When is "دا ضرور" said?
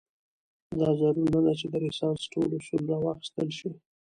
0.79-1.27